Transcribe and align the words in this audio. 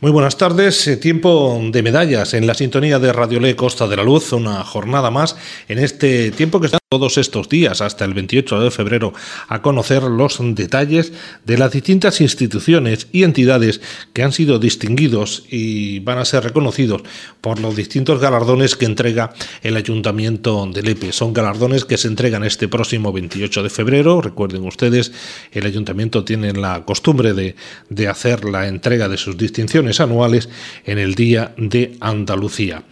Muy 0.00 0.10
buenas 0.10 0.36
tardes. 0.36 0.86
Eh, 0.88 0.96
tiempo 0.96 1.60
de 1.70 1.82
medallas 1.82 2.34
en 2.34 2.46
la 2.46 2.54
sintonía 2.54 2.98
de 2.98 3.12
Radio 3.12 3.40
Le 3.40 3.54
Costa 3.54 3.86
de 3.86 3.96
la 3.96 4.02
Luz. 4.02 4.32
Una 4.32 4.64
jornada 4.64 5.10
más 5.10 5.36
en 5.68 5.78
este 5.78 6.30
tiempo 6.32 6.60
que 6.60 6.66
están 6.66 6.83
todos 6.94 7.18
estos 7.18 7.48
días 7.48 7.80
hasta 7.80 8.04
el 8.04 8.14
28 8.14 8.60
de 8.60 8.70
febrero 8.70 9.12
a 9.48 9.62
conocer 9.62 10.04
los 10.04 10.38
detalles 10.54 11.12
de 11.44 11.58
las 11.58 11.72
distintas 11.72 12.20
instituciones 12.20 13.08
y 13.10 13.24
entidades 13.24 13.80
que 14.12 14.22
han 14.22 14.30
sido 14.30 14.60
distinguidos 14.60 15.42
y 15.50 15.98
van 15.98 16.18
a 16.18 16.24
ser 16.24 16.44
reconocidos 16.44 17.02
por 17.40 17.58
los 17.58 17.74
distintos 17.74 18.20
galardones 18.20 18.76
que 18.76 18.84
entrega 18.84 19.34
el 19.64 19.76
Ayuntamiento 19.76 20.70
de 20.72 20.82
Lepe. 20.82 21.10
Son 21.10 21.32
galardones 21.32 21.84
que 21.84 21.98
se 21.98 22.06
entregan 22.06 22.44
este 22.44 22.68
próximo 22.68 23.12
28 23.12 23.64
de 23.64 23.70
febrero. 23.70 24.20
Recuerden 24.20 24.62
ustedes, 24.64 25.10
el 25.50 25.66
Ayuntamiento 25.66 26.24
tiene 26.24 26.52
la 26.52 26.84
costumbre 26.84 27.34
de, 27.34 27.56
de 27.88 28.06
hacer 28.06 28.44
la 28.44 28.68
entrega 28.68 29.08
de 29.08 29.16
sus 29.16 29.36
distinciones 29.36 29.98
anuales 29.98 30.48
en 30.84 30.98
el 30.98 31.16
Día 31.16 31.54
de 31.56 31.96
Andalucía. 31.98 32.84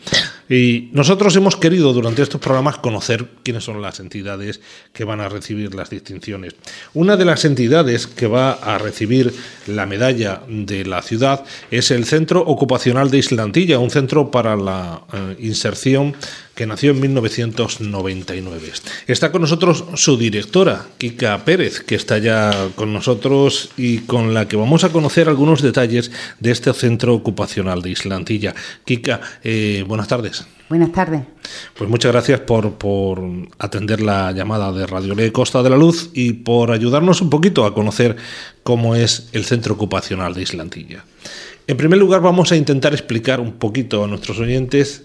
Y 0.53 0.91
nosotros 0.93 1.35
hemos 1.37 1.57
querido 1.57 1.95
durante 1.95 2.21
estos 2.21 2.39
programas 2.39 2.77
conocer 2.77 3.27
quiénes 3.43 3.65
son 3.65 3.81
las 3.81 4.01
entidades 4.01 4.61
que 4.93 5.05
van 5.05 5.23
a 5.23 5.31
recibir 5.31 5.75
las 5.75 5.89
distinciones. 5.89 6.55
Una 6.93 7.17
de 7.17 7.25
las 7.25 7.47
entidades 7.47 8.07
que 8.07 8.27
va 8.27 8.53
a 8.53 8.77
recibir 8.77 9.33
la 9.67 9.87
medalla 9.87 10.43
de 10.47 10.85
la 10.85 11.01
ciudad 11.01 11.43
es 11.71 11.91
el 11.91 12.05
Centro 12.05 12.43
Ocupacional 12.43 13.11
de 13.11 13.17
Islantilla, 13.17 13.79
un 13.79 13.91
centro 13.91 14.31
para 14.31 14.55
la 14.55 15.05
eh, 15.15 15.37
inserción 15.41 16.15
que 16.55 16.67
nació 16.67 16.91
en 16.91 17.01
1999. 17.01 18.73
Está 19.07 19.33
con 19.33 19.43
nosotros 19.43 19.85
su 19.95 20.17
directora, 20.17 20.87
Kika 20.99 21.45
Pérez, 21.45 21.81
que 21.81 21.95
está 21.95 22.19
ya 22.19 22.69
con 22.75 22.93
nosotros 22.93 23.71
y 23.77 23.99
con 23.99 24.35
la 24.35 24.49
que 24.49 24.57
vamos 24.57 24.85
a 24.85 24.91
conocer 24.91 25.29
algunos 25.29 25.63
detalles 25.63 26.11
de 26.41 26.51
este 26.51 26.73
centro 26.75 27.15
ocupacional 27.15 27.81
de 27.81 27.91
Islantilla. 27.91 28.55
Kika, 28.85 29.21
eh, 29.43 29.85
buenas 29.87 30.09
tardes. 30.09 30.47
Buenas 30.69 30.93
tardes. 30.93 31.23
Pues 31.77 31.91
muchas 31.91 32.13
gracias 32.13 32.41
por, 32.41 32.75
por 32.75 33.21
atender 33.59 34.01
la 34.01 34.33
llamada 34.33 34.73
de 34.73 34.87
Radio 34.87 35.15
Le 35.15 35.33
Costa 35.33 35.63
de 35.63 35.71
la 35.71 35.77
Luz 35.77 36.11
y 36.15 36.33
por 36.33 36.71
ayudarnos 36.71 37.21
un 37.21 37.31
poquito 37.31 37.65
a 37.65 37.75
conocer 37.75 38.17
cómo 38.63 38.95
es 38.95 39.29
el 39.33 39.45
centro 39.45 39.75
ocupacional 39.75 40.33
de 40.35 40.43
Islantilla. 40.43 41.05
En 41.67 41.77
primer 41.77 41.99
lugar, 41.99 42.21
vamos 42.21 42.53
a 42.53 42.57
intentar 42.57 42.93
explicar 42.93 43.41
un 43.41 43.53
poquito 43.53 44.03
a 44.03 44.07
nuestros 44.07 44.39
oyentes 44.39 45.05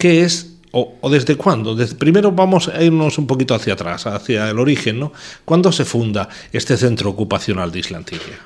qué 0.00 0.22
es 0.22 0.56
o, 0.72 1.10
desde 1.10 1.36
cuándo. 1.36 1.76
Primero 1.98 2.32
vamos 2.32 2.68
a 2.68 2.82
irnos 2.82 3.18
un 3.18 3.26
poquito 3.26 3.54
hacia 3.54 3.74
atrás, 3.74 4.06
hacia 4.06 4.48
el 4.50 4.58
origen, 4.58 4.98
¿no? 4.98 5.12
¿Cuándo 5.44 5.70
se 5.70 5.84
funda 5.84 6.28
este 6.52 6.76
centro 6.76 7.10
ocupacional 7.10 7.70
de 7.70 7.80
Islantilla? 7.80 8.38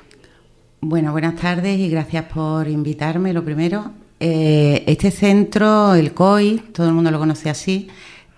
Bueno, 0.81 1.11
buenas 1.11 1.35
tardes 1.35 1.79
y 1.79 1.89
gracias 1.89 2.25
por 2.25 2.67
invitarme, 2.67 3.33
lo 3.33 3.43
primero. 3.43 3.91
Eh, 4.19 4.83
este 4.85 5.11
centro, 5.11 5.95
el 5.95 6.13
COI, 6.13 6.63
todo 6.73 6.87
el 6.87 6.93
mundo 6.93 7.09
lo 7.09 7.19
conoce 7.19 7.49
así, 7.49 7.87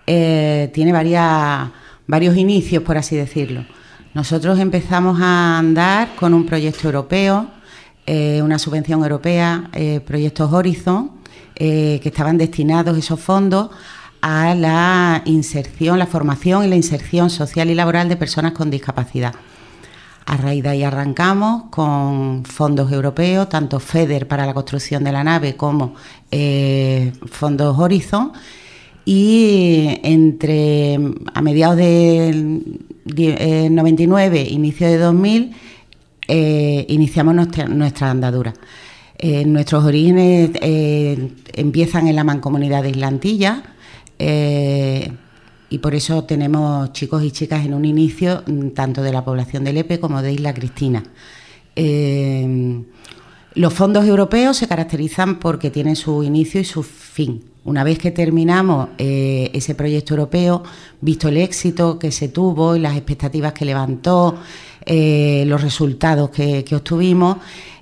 eh, 0.06 0.70
tiene 0.74 0.92
varios 0.92 2.38
inicios, 2.38 2.84
por 2.84 2.98
así 2.98 3.16
decirlo. 3.16 3.66
Nosotros 4.14 4.60
empezamos 4.60 5.20
a 5.22 5.58
andar 5.58 6.16
con 6.16 6.34
un 6.34 6.46
proyecto 6.46 6.88
europeo, 6.88 7.50
eh, 8.06 8.42
una 8.42 8.60
subvención 8.60 9.02
europea, 9.02 9.70
proyectos 10.06 10.52
Horizon, 10.52 11.17
eh, 11.60 12.00
que 12.02 12.10
estaban 12.10 12.38
destinados 12.38 12.98
esos 12.98 13.20
fondos 13.20 13.70
a 14.22 14.56
la 14.56 15.22
inserción, 15.26 16.00
la 16.00 16.06
formación 16.06 16.64
y 16.64 16.68
la 16.68 16.76
inserción 16.76 17.30
social 17.30 17.70
y 17.70 17.76
laboral 17.76 18.10
de 18.10 18.16
personas 18.16 18.52
con 18.54 18.70
discapacidad. 18.70 19.34
A 20.26 20.38
raíz 20.38 20.62
de 20.62 20.70
ahí 20.70 20.84
arrancamos 20.84 21.64
con 21.70 22.44
fondos 22.44 22.92
europeos, 22.92 23.48
tanto 23.48 23.80
FEDER 23.80 24.28
para 24.28 24.46
la 24.46 24.54
construcción 24.54 25.04
de 25.04 25.12
la 25.12 25.24
nave 25.24 25.56
como 25.56 25.96
eh, 26.32 27.14
fondos 27.26 27.80
Horizon. 27.80 28.34
Y 29.06 30.00
entre 30.04 31.00
a 31.34 31.42
mediados 31.42 31.78
del 31.78 32.82
99, 33.06 34.42
inicio 34.50 34.88
de 34.88 34.98
2000, 34.98 35.56
eh, 36.28 36.86
iniciamos 36.90 37.34
nuestra 37.70 38.12
andadura. 38.12 38.54
Eh, 39.20 39.46
nuestros 39.46 39.84
orígenes 39.84 40.52
eh, 40.62 41.32
empiezan 41.54 42.08
en 42.08 42.16
la 42.16 42.24
mancomunidad 42.24 42.84
de 42.84 42.92
Islantilla 42.92 43.64
eh, 44.20 45.12
y 45.70 45.80
por 45.80 45.96
eso 45.96 46.24
tenemos 46.24 46.94
chicos 46.94 47.24
y 47.24 47.32
chicas 47.32 47.66
en 47.66 47.74
un 47.74 47.84
inicio 47.84 48.44
mm, 48.46 48.70
tanto 48.70 49.02
de 49.02 49.12
la 49.12 49.26
población 49.26 49.64
de 49.64 49.74
Lepe 49.74 50.00
como 50.00 50.22
de 50.22 50.34
Isla 50.34 50.54
Cristina. 50.54 51.04
los 53.56 53.74
fondos 53.74 54.06
europeos 54.06 54.56
se 54.58 54.68
caracterizan 54.68 55.40
porque 55.40 55.72
tienen 55.72 55.96
su 55.96 56.24
inicio 56.24 56.62
y 56.62 56.66
su 56.66 56.84
fin. 56.84 57.44
Una 57.64 57.84
vez 57.84 57.98
que 57.98 58.12
terminamos 58.12 58.90
ese 58.98 59.76
proyecto 59.76 60.14
europeo, 60.14 60.64
visto 61.02 61.28
el 61.28 61.38
éxito 61.38 61.98
que 62.00 62.12
se 62.12 62.30
tuvo 62.30 62.76
y 62.76 62.80
las 62.80 62.96
expectativas 62.96 63.52
que 63.54 63.66
levantó, 63.66 64.38
los 64.86 65.62
resultados 65.62 66.30
que 66.30 66.64
obtuvimos, 66.72 67.38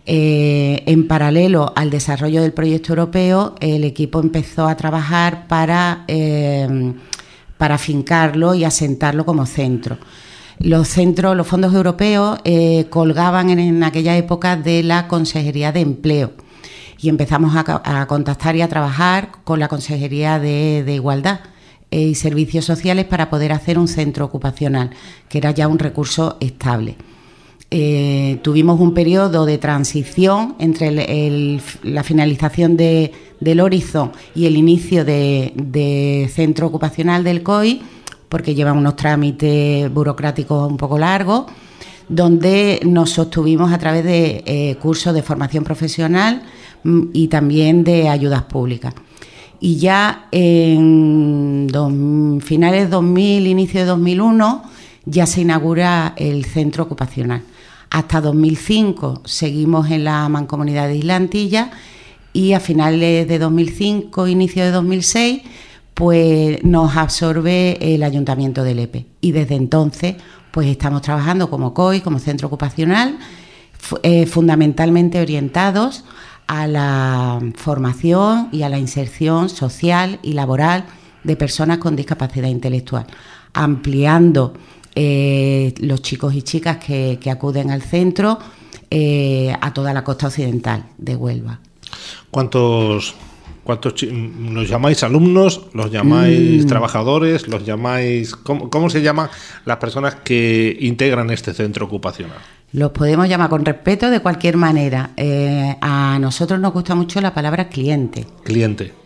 eh, 0.07 0.83
en 0.85 1.07
paralelo 1.07 1.73
al 1.75 1.89
desarrollo 1.89 2.43
del 2.43 2.53
proyecto 2.53 2.93
europeo, 2.93 3.55
el 3.59 3.83
equipo 3.83 4.19
empezó 4.19 4.67
a 4.67 4.77
trabajar 4.77 5.47
para, 5.47 6.05
eh, 6.07 6.93
para 7.57 7.75
afincarlo 7.75 8.53
y 8.53 8.65
asentarlo 8.65 9.25
como 9.25 9.47
centro. 9.47 9.97
Los 10.59 10.89
centros, 10.89 11.35
los 11.35 11.47
fondos 11.47 11.73
europeos 11.73 12.39
eh, 12.43 12.85
colgaban 12.89 13.49
en, 13.49 13.83
aquella 13.83 14.15
época 14.15 14.55
de 14.55 14.83
la 14.83 15.07
Consejería 15.07 15.71
de 15.71 15.81
Empleo 15.81 16.33
y 16.99 17.09
empezamos 17.09 17.55
a, 17.55 18.05
contactar 18.07 18.55
y 18.55 18.61
a 18.61 18.69
trabajar 18.69 19.29
con 19.43 19.59
la 19.59 19.67
Consejería 19.67 20.39
de, 20.39 20.83
de 20.85 20.93
Igualdad 20.93 21.39
y 21.89 22.15
Servicios 22.15 22.65
Sociales 22.65 23.05
para 23.05 23.29
poder 23.29 23.51
hacer 23.51 23.77
un 23.77 23.87
centro 23.87 24.25
ocupacional, 24.25 24.91
que 25.29 25.39
era 25.39 25.51
ya 25.51 25.67
un 25.67 25.79
recurso 25.79 26.37
estable. 26.39 26.95
Eh, 27.71 28.39
tuvimos 28.43 28.79
un 28.79 28.93
periodo 28.93 29.45
de 29.45 29.57
transición 29.57 30.55
entre 30.59 30.91
la 31.83 32.03
finalización 32.03 32.77
del 32.77 33.59
Horizon 33.59 34.11
y 34.35 34.45
el 34.45 34.55
inicio 34.55 35.03
de, 35.03 36.29
centro 36.33 36.67
ocupacional 36.67 37.23
del 37.23 37.43
COI, 37.43 37.81
porque 38.29 38.53
lleva 38.53 38.71
unos 38.71 38.95
trámites 38.95 39.91
burocráticos 39.91 40.69
un 40.69 40.77
poco 40.77 40.99
largos, 40.99 41.45
donde 42.07 42.79
nos 42.83 43.09
sostuvimos 43.09 43.73
a 43.73 43.79
través 43.79 44.03
de 44.03 44.43
eh, 44.45 44.75
cursos 44.79 45.13
de 45.13 45.23
formación 45.23 45.63
profesional 45.63 46.43
mm, 46.83 47.01
y 47.13 47.27
también 47.29 47.83
de 47.83 48.09
ayudas 48.09 48.43
públicas. 48.43 48.93
Y 49.59 49.77
ya 49.77 50.27
en 50.31 51.69
finales 52.43 52.83
de 52.83 52.89
2000, 52.89 53.47
inicio 53.47 53.79
de 53.79 53.85
2001, 53.87 54.63
ya 55.05 55.25
se 55.25 55.41
inaugura 55.41 56.13
el 56.17 56.45
centro 56.45 56.83
ocupacional. 56.83 57.41
Hasta 57.89 58.21
2005 58.21 59.21
seguimos 59.25 59.89
en 59.91 60.03
la 60.03 60.27
mancomunidad 60.29 60.87
de 60.87 60.97
Islantilla 60.97 61.71
y 62.33 62.53
a 62.53 62.59
finales 62.59 63.27
de 63.27 63.39
2005, 63.39 64.27
inicio 64.27 64.65
de 64.65 64.71
2006, 64.71 65.41
pues 65.93 66.63
nos 66.63 66.97
absorbe 66.97 67.77
el 67.95 68.03
Ayuntamiento 68.03 68.63
de 68.63 68.75
Lepe. 68.75 69.05
Y 69.21 69.31
desde 69.31 69.55
entonces, 69.55 70.15
pues 70.51 70.67
estamos 70.67 71.01
trabajando 71.01 71.49
como 71.49 71.73
COI, 71.73 72.01
como 72.01 72.19
centro 72.19 72.47
ocupacional, 72.47 73.17
eh, 74.03 74.25
fundamentalmente 74.25 75.21
orientados 75.21 76.03
a 76.47 76.67
la 76.67 77.39
formación 77.55 78.49
y 78.51 78.63
a 78.63 78.69
la 78.69 78.77
inserción 78.77 79.49
social 79.49 80.19
y 80.21 80.33
laboral 80.33 80.85
de 81.23 81.35
personas 81.35 81.79
con 81.79 81.95
discapacidad 81.95 82.47
intelectual, 82.47 83.07
ampliando 83.53 84.53
eh, 84.95 85.73
los 85.79 86.01
chicos 86.01 86.33
y 86.33 86.41
chicas 86.41 86.77
que, 86.77 87.19
acuden 87.29 87.69
al 87.69 87.81
centro 87.81 88.39
eh, 88.89 89.53
a 89.59 89.73
toda 89.73 89.93
la 89.93 90.03
costa 90.03 90.27
occidental 90.27 90.85
de 90.97 91.15
Huelva. 91.15 91.59
¿Cuántos, 92.31 93.13
cuántos 93.63 94.01
los 94.03 94.69
llamáis 94.69 95.03
alumnos, 95.03 95.67
los 95.73 95.91
llamáis 95.91 96.63
mm. 96.63 96.67
trabajadores, 96.67 97.47
los 97.47 97.65
llamáis... 97.65 98.35
¿cómo, 98.35 98.89
se 98.89 99.01
llaman 99.01 99.29
las 99.65 99.77
personas 99.77 100.15
que 100.15 100.77
integran 100.79 101.29
este 101.29 101.53
centro 101.53 101.85
ocupacional? 101.85 102.37
Los 102.71 102.91
podemos 102.91 103.27
llamar 103.27 103.49
con 103.49 103.65
respeto 103.65 104.09
de 104.09 104.21
cualquier 104.21 104.57
manera. 104.57 105.11
Eh, 105.17 105.75
a 105.81 106.17
nosotros 106.19 106.59
nos 106.59 106.73
gusta 106.73 106.95
mucho 106.95 107.21
la 107.21 107.33
palabra 107.33 107.69
cliente. 107.69 108.25
Cliente 108.43 109.04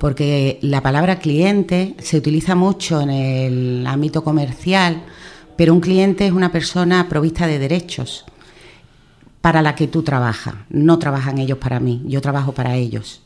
porque 0.00 0.58
la 0.62 0.82
palabra 0.82 1.20
cliente 1.20 1.94
se 2.00 2.16
utiliza 2.16 2.56
mucho 2.56 3.00
en 3.00 3.10
el 3.10 3.86
ámbito 3.86 4.24
comercial 4.24 5.04
pero 5.60 5.74
un 5.74 5.80
cliente 5.80 6.26
es 6.26 6.32
una 6.32 6.50
persona 6.50 7.06
provista 7.06 7.46
de 7.46 7.58
derechos 7.58 8.24
para 9.42 9.60
la 9.60 9.74
que 9.74 9.88
tú 9.88 10.02
trabajas. 10.02 10.54
No 10.70 10.98
trabajan 10.98 11.36
ellos 11.36 11.58
para 11.58 11.80
mí, 11.80 12.00
yo 12.06 12.22
trabajo 12.22 12.52
para 12.52 12.76
ellos. 12.76 13.20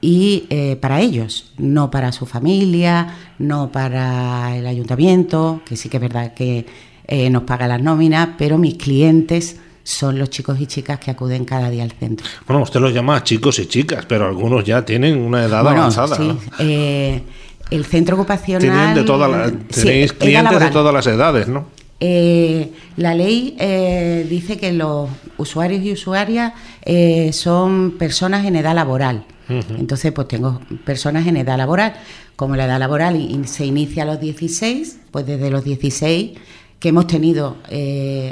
Y 0.00 0.46
eh, 0.50 0.76
para 0.76 1.00
ellos, 1.00 1.52
no 1.58 1.90
para 1.90 2.12
su 2.12 2.24
familia, 2.24 3.16
no 3.40 3.72
para 3.72 4.56
el 4.56 4.68
ayuntamiento, 4.68 5.60
que 5.64 5.74
sí 5.74 5.88
que 5.88 5.96
es 5.96 6.00
verdad 6.00 6.34
que 6.34 6.66
eh, 7.08 7.30
nos 7.30 7.42
paga 7.42 7.66
las 7.66 7.82
nóminas, 7.82 8.28
pero 8.38 8.58
mis 8.58 8.74
clientes 8.74 9.58
son 9.82 10.18
los 10.18 10.30
chicos 10.30 10.60
y 10.60 10.66
chicas 10.66 10.98
que 10.98 11.10
acuden 11.10 11.44
cada 11.44 11.70
día 11.70 11.82
al 11.82 11.92
centro. 11.92 12.26
Bueno, 12.46 12.62
usted 12.62 12.80
los 12.80 12.92
llama 12.92 13.22
chicos 13.24 13.58
y 13.58 13.66
chicas, 13.66 14.06
pero 14.06 14.26
algunos 14.26 14.64
ya 14.64 14.84
tienen 14.84 15.18
una 15.18 15.44
edad 15.44 15.66
avanzada. 15.66 16.16
Sí, 16.16 16.36
eh, 16.60 17.22
el 17.70 17.84
centro 17.84 18.16
ocupacional. 18.16 18.94
Tienen 18.94 18.94
de 18.94 19.64
tenéis 19.68 20.12
clientes 20.12 20.60
de 20.60 20.70
todas 20.70 20.92
las 20.92 21.06
edades, 21.06 21.48
¿no? 21.48 21.66
Eh, 22.04 22.72
la 22.96 23.14
ley 23.14 23.56
eh, 23.60 24.26
dice 24.28 24.58
que 24.58 24.72
los 24.72 25.08
usuarios 25.36 25.84
y 25.84 25.92
usuarias 25.92 26.52
eh, 26.84 27.32
son 27.32 27.92
personas 27.92 28.44
en 28.44 28.56
edad 28.56 28.74
laboral. 28.74 29.24
Entonces, 29.48 30.12
pues 30.12 30.28
tengo 30.28 30.60
personas 30.84 31.26
en 31.26 31.36
edad 31.36 31.58
laboral. 31.58 31.94
Como 32.36 32.56
la 32.56 32.64
edad 32.64 32.78
laboral 32.78 33.44
se 33.46 33.66
inicia 33.66 34.04
a 34.04 34.06
los 34.06 34.18
16, 34.18 35.00
pues 35.10 35.26
desde 35.26 35.50
los 35.50 35.62
16 35.62 36.32
que 36.80 36.88
hemos 36.88 37.06
tenido 37.06 37.58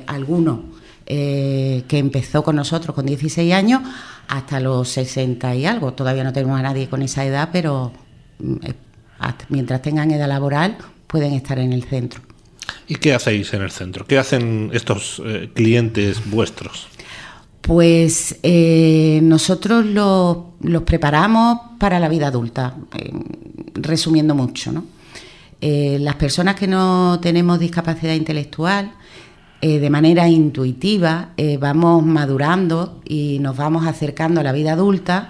algunos 0.07 0.61
que 1.11 1.99
empezó 1.99 2.45
con 2.45 2.55
nosotros 2.55 2.95
con 2.95 3.05
16 3.05 3.53
años 3.53 3.83
hasta 4.29 4.61
los 4.61 4.89
60 4.91 5.57
y 5.57 5.67
algo. 5.67 5.93
Todavía 5.93 6.23
no 6.23 6.33
tenemos 6.33 6.59
a 6.59 6.63
nadie 6.63 6.89
con 6.89 7.03
esa 7.03 7.25
edad, 7.25 7.49
pero 7.53 7.93
mm, 8.39 8.57
mientras 9.49 9.83
tengan 9.83 10.11
edad 10.13 10.29
laboral 10.29 10.79
pueden 11.07 11.33
estar 11.33 11.59
en 11.59 11.73
el 11.73 11.83
centro. 11.85 12.23
¿Y 12.87 12.95
qué 12.97 13.13
hacéis 13.13 13.53
en 13.55 13.63
el 13.63 13.71
centro? 13.71 14.07
¿Qué 14.07 14.19
hacen 14.19 14.71
estos 14.73 15.21
eh, 15.25 15.51
clientes 15.53 16.31
vuestros? 16.31 16.87
Pues 17.61 18.39
eh, 18.43 19.21
nosotros 19.23 19.85
los, 19.85 20.39
preparamos 20.85 21.59
para 21.79 21.99
la 22.01 22.09
vida 22.09 22.29
adulta, 22.29 22.77
eh, 22.97 23.13
resumiendo 23.75 24.35
mucho. 24.35 24.73
¿no? 24.73 24.85
las 25.63 26.15
personas 26.15 26.55
que 26.55 26.67
no 26.67 27.19
tenemos 27.21 27.61
discapacidad 27.61 28.15
intelectual, 28.15 28.95
de 29.61 29.91
manera 29.91 30.29
intuitiva, 30.29 31.31
vamos 31.59 32.05
madurando 32.05 33.01
y 33.05 33.39
nos 33.41 33.57
vamos 33.57 33.87
acercando 33.87 34.41
a 34.41 34.43
la 34.43 34.53
vida 34.53 34.73
adulta 34.73 35.29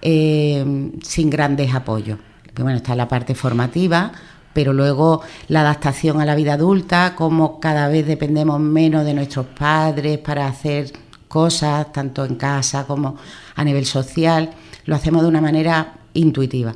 sin 0.00 1.30
grandes 1.30 1.74
apoyos. 1.74 2.18
Bueno, 2.54 2.78
está 2.78 2.96
la 2.96 3.06
parte 3.06 3.34
formativa, 3.36 4.10
pero 4.52 4.72
luego 4.72 5.22
la 5.46 5.60
adaptación 5.60 6.20
a 6.20 6.24
la 6.24 6.34
vida 6.34 6.54
adulta, 6.54 7.14
como 7.14 7.60
cada 7.60 7.86
vez 7.86 8.04
dependemos 8.06 8.58
menos 8.58 9.04
de 9.04 9.14
nuestros 9.14 9.46
padres 9.46 10.18
para 10.18 10.48
hacer 10.48 10.92
cosas, 11.28 11.92
tanto 11.92 12.24
en 12.24 12.34
casa 12.34 12.84
como 12.84 13.16
a 13.54 13.62
nivel 13.62 13.86
social, 13.86 14.50
lo 14.86 14.96
hacemos 14.96 15.22
de 15.22 15.28
una 15.28 15.40
manera 15.40 15.98
intuitiva. 16.14 16.74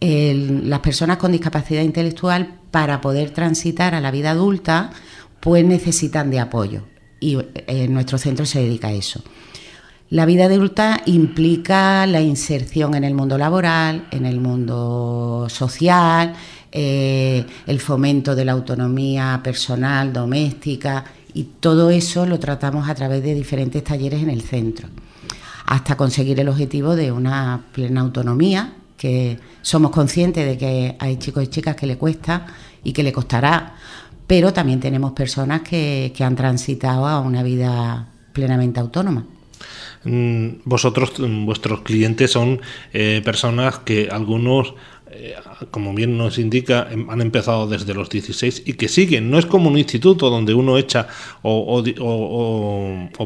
las 0.00 0.80
personas 0.80 1.16
con 1.16 1.32
discapacidad 1.32 1.82
intelectual, 1.82 2.58
para 2.70 3.00
poder 3.00 3.30
transitar 3.30 3.94
a 3.94 4.00
la 4.00 4.10
vida 4.10 4.32
adulta, 4.32 4.90
pues 5.44 5.62
necesitan 5.62 6.30
de 6.30 6.40
apoyo 6.40 6.84
y 7.20 7.36
eh, 7.66 7.86
nuestro 7.86 8.16
centro 8.16 8.46
se 8.46 8.60
dedica 8.60 8.88
a 8.88 8.92
eso. 8.92 9.22
La 10.08 10.24
vida 10.24 10.46
adulta 10.46 11.02
implica 11.04 12.06
la 12.06 12.22
inserción 12.22 12.94
en 12.94 13.04
el 13.04 13.12
mundo 13.12 13.36
laboral, 13.36 14.08
en 14.10 14.24
el 14.24 14.40
mundo 14.40 15.46
social, 15.50 16.32
eh, 16.72 17.44
el 17.66 17.78
fomento 17.78 18.34
de 18.34 18.46
la 18.46 18.52
autonomía 18.52 19.38
personal, 19.44 20.14
doméstica, 20.14 21.04
y 21.34 21.44
todo 21.60 21.90
eso 21.90 22.24
lo 22.24 22.38
tratamos 22.38 22.88
a 22.88 22.94
través 22.94 23.22
de 23.22 23.34
diferentes 23.34 23.84
talleres 23.84 24.22
en 24.22 24.30
el 24.30 24.40
centro, 24.40 24.88
hasta 25.66 25.94
conseguir 25.94 26.40
el 26.40 26.48
objetivo 26.48 26.96
de 26.96 27.12
una 27.12 27.66
plena 27.70 28.00
autonomía, 28.00 28.72
que 28.96 29.38
somos 29.60 29.90
conscientes 29.90 30.46
de 30.46 30.56
que 30.56 30.96
hay 30.98 31.18
chicos 31.18 31.44
y 31.44 31.48
chicas 31.48 31.76
que 31.76 31.86
le 31.86 31.98
cuesta 31.98 32.46
y 32.82 32.94
que 32.94 33.02
le 33.02 33.12
costará, 33.12 33.74
pero 34.26 34.52
también 34.52 34.80
tenemos 34.80 35.12
personas 35.12 35.62
que, 35.62 36.12
han 36.20 36.36
transitado 36.36 37.06
a 37.06 37.20
una 37.20 37.42
vida 37.42 38.08
plenamente 38.32 38.80
autónoma. 38.80 39.24
Mm, 40.04 40.60
vosotros, 40.64 41.12
vuestros 41.18 41.80
clientes 41.80 42.30
son 42.30 42.60
eh, 42.92 43.22
personas 43.24 43.78
que 43.80 44.08
algunos 44.10 44.74
eh, 45.16 45.36
como 45.70 45.94
bien 45.94 46.18
nos 46.18 46.38
indica, 46.38 46.88
em, 46.90 47.08
han 47.08 47.20
empezado 47.20 47.66
desde 47.66 47.94
los 47.94 48.10
16 48.10 48.62
y 48.66 48.74
que 48.74 48.88
siguen. 48.88 49.30
No 49.30 49.38
es 49.38 49.46
como 49.46 49.70
un 49.70 49.78
instituto 49.78 50.30
donde 50.30 50.54
uno 50.54 50.76
echa 50.78 51.08
o, 51.42 51.82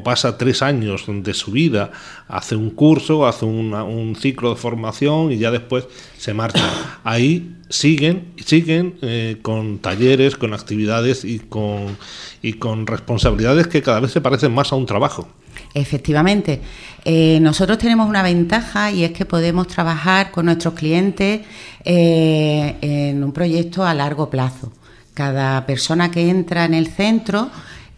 pasa 0.04 0.38
tres 0.38 0.62
años 0.62 1.04
de 1.08 1.34
su 1.34 1.50
vida, 1.50 1.90
hace 2.28 2.56
un 2.56 2.70
curso, 2.70 3.26
hace 3.26 3.44
un 3.44 4.16
ciclo 4.16 4.50
de 4.50 4.56
formación 4.56 5.32
y 5.32 5.38
ya 5.38 5.50
después 5.50 5.86
se 6.16 6.34
marcha. 6.34 7.00
Ahí 7.04 7.54
siguen 7.68 8.32
y 8.36 8.42
siguen 8.42 8.98
eh, 9.02 9.38
con 9.42 9.78
talleres, 9.78 10.36
con 10.36 10.54
actividades 10.54 11.24
y 11.24 11.38
con, 11.38 11.96
y 12.42 12.54
con 12.54 12.86
responsabilidades 12.86 13.66
que 13.66 13.82
cada 13.82 14.00
vez 14.00 14.12
se 14.12 14.20
parecen 14.20 14.52
más 14.52 14.72
a 14.72 14.76
un 14.76 14.86
trabajo. 14.86 15.28
Efectivamente. 15.74 16.60
Eh, 17.04 17.38
nosotros 17.40 17.78
tenemos 17.78 18.08
una 18.08 18.22
ventaja 18.22 18.90
y 18.90 19.04
es 19.04 19.12
que 19.12 19.24
podemos 19.24 19.66
trabajar 19.66 20.30
con 20.30 20.46
nuestros 20.46 20.74
clientes 20.74 21.40
eh, 21.84 22.76
en 22.80 23.22
un 23.24 23.32
proyecto 23.32 23.84
a 23.84 23.94
largo 23.94 24.28
plazo. 24.28 24.72
Cada 25.14 25.64
persona 25.66 26.10
que 26.10 26.28
entra 26.28 26.64
en 26.64 26.74
el 26.74 26.88
centro 26.88 27.50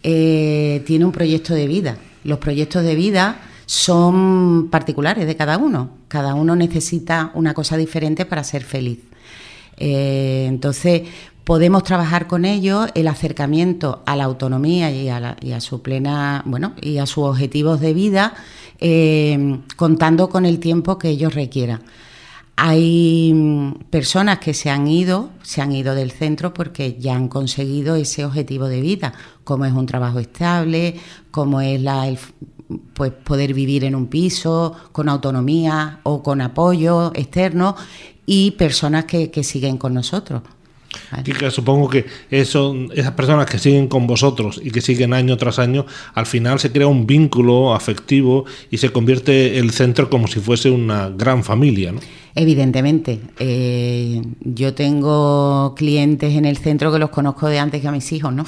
eh, 0.03 0.83
tiene 0.85 1.05
un 1.05 1.11
proyecto 1.11 1.53
de 1.53 1.67
vida. 1.67 1.97
Los 2.23 2.39
proyectos 2.39 2.83
de 2.83 2.95
vida 2.95 3.39
son 3.65 4.69
particulares 4.69 5.27
de 5.27 5.35
cada 5.35 5.57
uno. 5.57 5.89
Cada 6.07 6.33
uno 6.33 6.55
necesita 6.55 7.31
una 7.33 7.53
cosa 7.53 7.77
diferente 7.77 8.25
para 8.25 8.43
ser 8.43 8.63
feliz. 8.63 8.99
entonces, 9.77 11.03
podemos 11.43 11.83
trabajar 11.83 12.27
con 12.27 12.45
ellos 12.45 12.89
el 12.93 13.07
acercamiento 13.07 14.03
a 14.05 14.15
la 14.15 14.25
autonomía 14.25 14.91
y 14.91 15.09
a, 15.09 15.61
su 15.61 15.81
plena, 15.81 16.43
bueno, 16.45 16.73
y 16.81 16.97
a 16.97 17.05
sus 17.05 17.25
objetivos 17.25 17.79
de 17.79 17.93
vida, 17.93 18.33
eh, 18.79 19.59
contando 19.75 20.29
con 20.29 20.45
el 20.45 20.59
tiempo 20.59 20.97
que 20.97 21.09
ellos 21.09 21.33
requieran. 21.33 21.81
Hay 22.57 23.33
mm, 23.33 23.85
personas 23.89 24.39
que 24.39 24.53
se 24.53 24.69
han 24.69 24.87
ido, 24.87 25.31
se 25.41 25.61
han 25.61 25.71
ido 25.71 25.95
del 25.95 26.11
centro 26.11 26.53
porque 26.53 26.97
ya 26.99 27.15
han 27.15 27.27
conseguido 27.27 27.95
ese 27.95 28.23
objetivo 28.23 28.67
de 28.67 28.81
vida, 28.81 29.13
como 29.43 29.65
es 29.65 29.73
un 29.73 29.87
trabajo 29.87 30.19
estable, 30.19 30.95
como 31.31 31.61
es 31.61 31.81
la, 31.81 32.13
pues 32.93 33.11
poder 33.11 33.53
vivir 33.53 33.83
en 33.83 33.95
un 33.95 34.07
piso 34.07 34.75
con 34.91 35.09
autonomía 35.09 36.01
o 36.03 36.21
con 36.21 36.41
apoyo 36.41 37.11
externo 37.15 37.75
y 38.27 38.51
personas 38.51 39.05
que 39.05 39.43
siguen 39.43 39.77
con 39.77 39.95
nosotros 39.95 40.43
supongo 41.51 41.89
que 41.89 42.05
eso, 42.29 42.75
esas 42.93 43.11
personas 43.11 43.45
que 43.47 43.59
siguen 43.59 43.87
con 43.87 44.07
vosotros 44.07 44.59
y 44.63 44.71
que 44.71 44.81
siguen 44.81 45.13
año 45.13 45.37
tras 45.37 45.59
año, 45.59 45.85
al 46.13 46.25
final 46.25 46.59
se 46.59 46.71
crea 46.71 46.87
un 46.87 47.07
vínculo 47.07 47.73
afectivo 47.73 48.45
y 48.69 48.77
se 48.77 48.89
convierte 48.89 49.59
el 49.59 49.71
centro 49.71 50.09
como 50.09 50.27
si 50.27 50.39
fuese 50.39 50.69
una 50.69 51.09
gran 51.09 51.43
familia. 51.43 51.91
¿no? 51.91 51.99
Evidentemente. 52.35 53.19
Eh, 53.39 54.21
yo 54.41 54.73
tengo 54.73 55.75
clientes 55.75 56.33
en 56.35 56.45
el 56.45 56.57
centro 56.57 56.91
que 56.91 56.99
los 56.99 57.09
conozco 57.09 57.47
de 57.47 57.59
antes 57.59 57.81
que 57.81 57.87
a 57.87 57.91
mis 57.91 58.11
hijos, 58.11 58.33
¿no? 58.33 58.45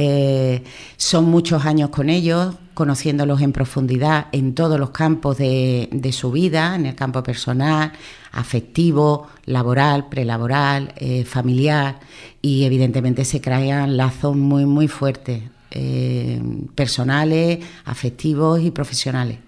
Eh, 0.00 0.62
son 0.96 1.24
muchos 1.24 1.66
años 1.66 1.90
con 1.90 2.08
ellos, 2.08 2.54
conociéndolos 2.72 3.40
en 3.40 3.50
profundidad 3.50 4.28
en 4.30 4.54
todos 4.54 4.78
los 4.78 4.90
campos 4.90 5.38
de, 5.38 6.10
su 6.12 6.30
vida, 6.30 6.76
en 6.76 6.86
el 6.86 6.94
campo 6.94 7.20
personal, 7.24 7.90
afectivo, 8.30 9.26
laboral, 9.46 10.08
prelaboral, 10.08 10.94
eh, 10.98 11.24
familiar, 11.24 11.98
y 12.40 12.62
evidentemente 12.62 13.24
se 13.24 13.40
crean 13.40 13.96
lazos 13.96 14.36
muy, 14.36 14.66
muy 14.66 14.86
fuertes, 14.86 15.42
eh, 15.72 16.40
personales, 16.76 17.58
afectivos 17.84 18.60
y 18.60 18.70
profesionales. 18.70 19.38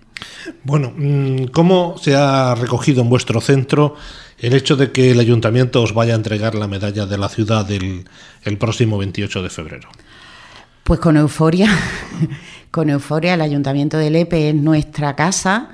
Bueno, 0.64 0.92
mm, 0.96 1.44
¿cómo 1.52 1.94
se 2.02 2.16
ha 2.16 2.56
recogido 2.56 3.02
en 3.02 3.08
vuestro 3.08 3.40
centro 3.40 3.94
el 4.40 4.54
hecho 4.54 4.74
de 4.74 4.90
que 4.90 5.12
el 5.12 5.20
ayuntamiento 5.20 5.80
os 5.80 5.94
vaya 5.94 6.14
a 6.14 6.16
entregar 6.16 6.56
la 6.56 6.66
medalla 6.66 7.06
de 7.06 7.18
la 7.18 7.28
ciudad 7.28 7.70
el, 7.70 8.58
próximo 8.58 8.98
28 8.98 9.44
de 9.44 9.50
febrero? 9.50 9.88
Pues 10.90 10.98
con 10.98 11.16
euforia, 11.16 11.68
con 12.72 12.90
euforia, 12.90 13.34
el 13.34 13.42
Ayuntamiento 13.42 13.96
de 13.96 14.10
Lepe 14.10 14.48
es 14.48 14.56
nuestra 14.56 15.14
casa, 15.14 15.68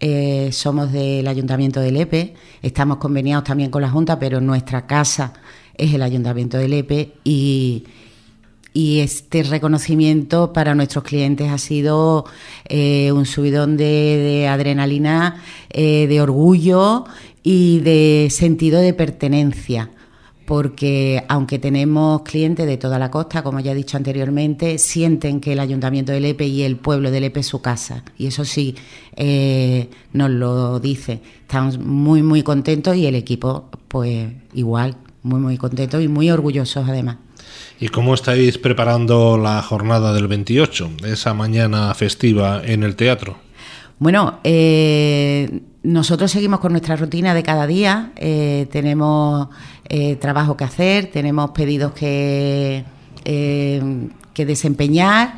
eh, 0.00 0.48
somos 0.50 0.90
del 0.90 1.28
Ayuntamiento 1.28 1.78
de 1.78 1.92
Lepe, 1.92 2.34
estamos 2.62 2.96
conveniados 2.96 3.44
también 3.44 3.70
con 3.70 3.82
la 3.82 3.90
Junta, 3.90 4.18
pero 4.18 4.40
nuestra 4.40 4.86
casa 4.86 5.34
es 5.76 5.92
el 5.92 6.00
Ayuntamiento 6.00 6.56
de 6.56 6.68
Lepe 6.68 7.12
y, 7.22 7.84
este 8.74 9.42
reconocimiento 9.42 10.54
para 10.54 10.74
nuestros 10.74 11.04
clientes 11.04 11.50
ha 11.50 11.58
sido 11.58 12.24
eh, 12.66 13.12
un 13.12 13.26
subidón 13.26 13.76
de, 13.76 14.48
adrenalina, 14.48 15.42
eh, 15.68 16.06
de 16.06 16.20
orgullo 16.22 17.04
y 17.42 17.80
de 17.80 18.28
sentido 18.30 18.80
de 18.80 18.94
pertenencia 18.94 19.90
porque 20.46 21.24
aunque 21.28 21.58
tenemos 21.58 22.22
clientes 22.22 22.66
de 22.66 22.76
toda 22.76 22.98
la 22.98 23.10
costa, 23.10 23.42
como 23.42 23.60
ya 23.60 23.72
he 23.72 23.74
dicho 23.74 23.96
anteriormente, 23.96 24.78
sienten 24.78 25.40
que 25.40 25.52
el 25.52 25.60
Ayuntamiento 25.60 26.12
de 26.12 26.20
Lepe 26.20 26.46
y 26.46 26.62
el 26.62 26.76
pueblo 26.76 27.10
de 27.10 27.20
Lepe 27.20 27.40
es 27.40 27.46
su 27.46 27.62
casa. 27.62 28.04
Y 28.18 28.26
eso 28.26 28.44
sí, 28.44 28.74
eh, 29.16 29.88
nos 30.12 30.30
lo 30.30 30.80
dice. 30.80 31.20
Estamos 31.42 31.78
muy, 31.78 32.22
muy 32.22 32.42
contentos 32.42 32.96
y 32.96 33.06
el 33.06 33.14
equipo, 33.14 33.70
pues 33.88 34.28
igual, 34.54 34.96
muy, 35.22 35.40
muy 35.40 35.56
contentos 35.56 36.02
y 36.02 36.08
muy 36.08 36.30
orgullosos 36.30 36.88
además. 36.88 37.16
¿Y 37.80 37.88
cómo 37.88 38.14
estáis 38.14 38.58
preparando 38.58 39.36
la 39.38 39.60
jornada 39.62 40.12
del 40.12 40.28
28, 40.28 40.90
esa 41.04 41.34
mañana 41.34 41.92
festiva 41.94 42.62
en 42.64 42.82
el 42.82 42.96
teatro? 42.96 43.38
Bueno, 43.98 44.38
eh, 44.44 45.62
nosotros 45.82 46.30
seguimos 46.30 46.60
con 46.60 46.72
nuestra 46.72 46.94
rutina 46.96 47.34
de 47.34 47.42
cada 47.42 47.66
día, 47.66 48.12
eh, 48.16 48.68
tenemos 48.70 49.48
eh, 49.88 50.16
trabajo 50.16 50.56
que 50.56 50.64
hacer, 50.64 51.06
tenemos 51.06 51.50
pedidos 51.50 51.92
que, 51.92 52.84
que 53.24 54.46
desempeñar. 54.46 55.34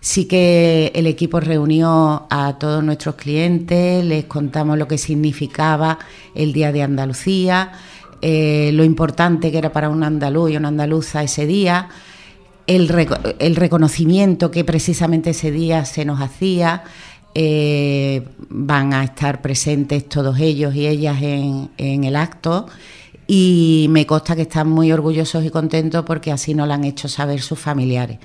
Sí 0.00 0.26
que 0.26 0.92
el 0.94 1.06
equipo 1.06 1.40
reunió 1.40 2.26
a 2.28 2.58
todos 2.58 2.84
nuestros 2.84 3.14
clientes, 3.14 4.04
les 4.04 4.26
contamos 4.26 4.76
lo 4.76 4.86
que 4.86 4.98
significaba 4.98 5.98
el 6.34 6.52
Día 6.52 6.72
de 6.72 6.82
Andalucía, 6.82 7.72
lo 8.20 8.84
importante 8.84 9.50
que 9.50 9.56
era 9.56 9.72
para 9.72 9.88
un 9.88 10.02
andaluz 10.02 10.50
y 10.50 10.58
una 10.58 10.68
andaluza 10.68 11.22
ese 11.22 11.46
día, 11.46 11.88
el 12.66 12.88
reconocimiento 13.56 14.50
que 14.50 14.62
precisamente 14.64 15.30
ese 15.30 15.50
día 15.50 15.86
se 15.86 16.04
nos 16.04 16.20
hacía. 16.20 16.84
Eh, 17.36 18.22
van 18.48 18.94
a 18.94 19.02
estar 19.02 19.42
presentes 19.42 20.08
todos 20.08 20.38
ellos 20.38 20.72
y 20.76 20.86
ellas 20.86 21.20
en, 21.20 21.68
el 21.76 22.14
acto 22.14 22.66
y 23.26 23.88
me 23.90 24.06
consta 24.06 24.36
que 24.36 24.42
están 24.42 24.68
muy 24.68 24.92
orgullosos 24.92 25.44
y 25.44 25.50
contentos 25.50 26.04
porque 26.04 26.30
así 26.30 26.54
nos 26.54 26.68
lo 26.68 26.74
han 26.74 26.84
hecho 26.84 27.08
saber 27.08 27.40
sus 27.40 27.58
familiares. 27.58 28.18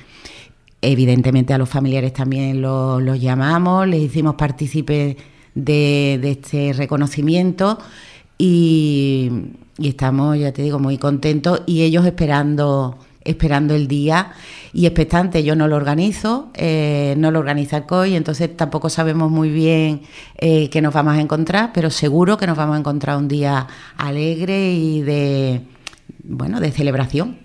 Evidentemente 0.81 1.55
a 1.55 1.57
los 1.57 1.67
familiares 1.67 2.13
también 2.13 2.61
los, 2.61 3.19
llamamos, 3.19 3.87
les 3.87 4.01
hicimos 4.01 4.35
partícipes 4.35 5.15
de, 5.55 6.19
este 6.23 6.73
reconocimiento 6.73 7.79
y, 8.37 9.31
y, 9.79 9.87
estamos, 9.89 10.37
ya 10.37 10.51
te 10.53 10.61
digo, 10.61 10.77
muy 10.77 10.99
contentos 10.99 11.63
y 11.65 11.81
ellos 11.81 12.05
esperando 12.05 12.99
esperando 13.29 13.75
el 13.75 13.87
día 13.87 14.31
y 14.73 14.85
expectante. 14.85 15.43
Yo 15.43 15.55
no 15.55 15.67
lo 15.67 15.75
organizo, 15.75 16.49
eh, 16.53 17.15
no 17.17 17.31
lo 17.31 17.39
organiza 17.39 17.77
el 17.77 17.85
COI, 17.85 18.15
entonces 18.15 18.55
tampoco 18.55 18.89
sabemos 18.89 19.31
muy 19.31 19.49
bien 19.49 20.01
eh, 20.37 20.69
qué 20.69 20.81
nos 20.81 20.93
vamos 20.93 21.15
a 21.15 21.21
encontrar, 21.21 21.71
pero 21.73 21.89
seguro 21.89 22.37
que 22.37 22.47
nos 22.47 22.57
vamos 22.57 22.75
a 22.75 22.79
encontrar 22.79 23.17
un 23.17 23.27
día 23.27 23.67
alegre 23.97 24.73
y 24.73 25.01
de, 25.01 25.61
bueno, 26.23 26.59
de 26.59 26.71
celebración. 26.71 27.37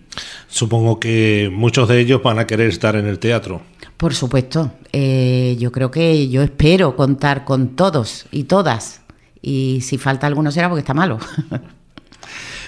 Supongo 0.46 1.00
que 1.00 1.50
muchos 1.52 1.88
de 1.88 2.00
ellos 2.00 2.22
van 2.22 2.38
a 2.38 2.46
querer 2.46 2.68
estar 2.68 2.96
en 2.96 3.06
el 3.06 3.18
teatro. 3.18 3.62
Por 3.96 4.14
supuesto, 4.14 4.72
eh, 4.92 5.56
yo 5.58 5.72
creo 5.72 5.90
que 5.90 6.28
yo 6.28 6.42
espero 6.42 6.96
contar 6.96 7.44
con 7.44 7.76
todos 7.76 8.26
y 8.30 8.44
todas. 8.44 9.02
Y 9.42 9.80
si 9.82 9.98
falta 9.98 10.26
alguno 10.26 10.50
será 10.50 10.68
porque 10.68 10.80
está 10.80 10.94
malo. 10.94 11.18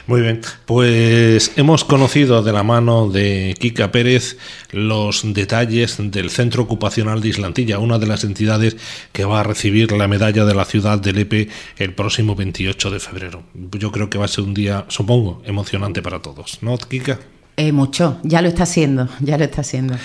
Muy 0.06 0.20
bien, 0.20 0.40
pues 0.66 1.50
hemos 1.56 1.84
conocido 1.84 2.44
de 2.44 2.52
la 2.52 2.62
mano 2.62 3.10
de 3.10 3.56
Kika 3.58 3.90
Pérez 3.90 4.38
los 4.70 5.22
detalles 5.34 5.96
del 5.98 6.30
Centro 6.30 6.62
Ocupacional 6.62 7.20
de 7.20 7.30
Islantilla, 7.30 7.80
una 7.80 7.98
de 7.98 8.06
las 8.06 8.22
entidades 8.22 8.76
que 9.10 9.24
va 9.24 9.40
a 9.40 9.42
recibir 9.42 9.90
la 9.90 10.06
medalla 10.06 10.44
de 10.44 10.54
la 10.54 10.64
ciudad 10.64 11.00
de 11.00 11.12
Lepe 11.12 11.48
el 11.76 11.92
próximo 11.92 12.36
28 12.36 12.90
de 12.92 13.00
febrero. 13.00 13.42
Yo 13.72 13.90
creo 13.90 14.08
que 14.08 14.18
va 14.18 14.26
a 14.26 14.28
ser 14.28 14.44
un 14.44 14.54
día, 14.54 14.84
supongo, 14.86 15.42
emocionante 15.44 16.02
para 16.02 16.22
todos, 16.22 16.58
¿no, 16.62 16.78
Kika? 16.78 17.18
Eh, 17.58 17.72
mucho, 17.72 18.18
ya 18.22 18.42
lo 18.42 18.48
está 18.48 18.64
haciendo, 18.64 19.08
ya 19.20 19.38
lo 19.38 19.44
está 19.44 19.62
haciendo. 19.62 19.96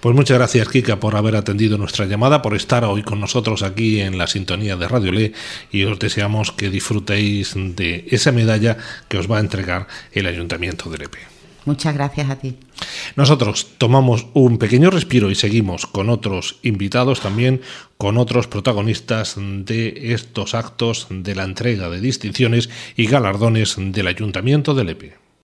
Pues 0.00 0.16
muchas 0.16 0.38
gracias, 0.38 0.68
Kika, 0.68 0.98
por 0.98 1.14
haber 1.14 1.36
atendido 1.36 1.78
nuestra 1.78 2.04
llamada, 2.04 2.42
por 2.42 2.56
estar 2.56 2.84
hoy 2.84 3.04
con 3.04 3.20
nosotros 3.20 3.62
aquí 3.62 4.00
en 4.00 4.18
la 4.18 4.26
sintonía 4.26 4.76
de 4.76 4.88
Radio 4.88 5.12
Le 5.12 5.32
y 5.70 5.84
os 5.84 6.00
deseamos 6.00 6.50
que 6.50 6.68
disfrutéis 6.68 7.54
de 7.54 8.08
esa 8.10 8.32
medalla 8.32 8.76
que 9.08 9.18
os 9.18 9.30
va 9.30 9.36
a 9.36 9.40
entregar 9.40 9.86
el 10.10 10.26
Ayuntamiento 10.26 10.90
de 10.90 10.98
Lepe. 10.98 11.18
Muchas 11.64 11.94
gracias 11.94 12.28
a 12.30 12.36
ti. 12.36 12.56
Nosotros 13.14 13.68
tomamos 13.78 14.26
un 14.34 14.58
pequeño 14.58 14.90
respiro 14.90 15.30
y 15.30 15.36
seguimos 15.36 15.86
con 15.86 16.10
otros 16.10 16.58
invitados 16.62 17.20
también, 17.20 17.60
con 17.98 18.18
otros 18.18 18.48
protagonistas 18.48 19.36
de 19.38 20.12
estos 20.12 20.54
actos 20.54 21.06
de 21.10 21.34
la 21.36 21.44
entrega 21.44 21.88
de 21.88 22.00
distinciones 22.00 22.68
y 22.96 23.06
galardones 23.06 23.76
del 23.78 24.08
Ayuntamiento 24.08 24.74
de 24.74 24.84
Lepe. 24.84 25.25